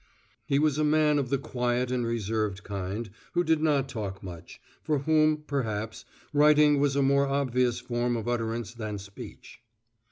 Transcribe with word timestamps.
He 0.47 0.57
was 0.57 0.79
a 0.79 0.83
man 0.83 1.19
of 1.19 1.29
the 1.29 1.37
quiet 1.37 1.91
and 1.91 2.07
reserved 2.07 2.63
kind, 2.63 3.11
who 3.33 3.43
did 3.43 3.61
not 3.61 3.87
talk 3.87 4.23
much, 4.23 4.59
for 4.83 4.97
whom, 4.97 5.43
perhaps, 5.45 6.05
writing 6.33 6.79
was 6.79 6.95
a 6.95 7.03
more 7.03 7.27
obvious 7.27 7.79
form 7.79 8.17
of 8.17 8.27
utterance 8.27 8.73
than 8.73 8.97
speech. 8.97 9.59